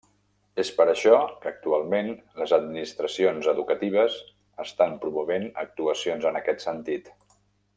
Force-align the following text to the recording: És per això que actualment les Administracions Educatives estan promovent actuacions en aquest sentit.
És 0.61 0.69
per 0.77 0.85
això 0.91 1.17
que 1.43 1.49
actualment 1.49 2.09
les 2.41 2.53
Administracions 2.57 3.51
Educatives 3.53 4.17
estan 4.65 4.97
promovent 5.05 5.47
actuacions 5.65 6.27
en 6.31 6.41
aquest 6.41 6.67
sentit. 6.71 7.17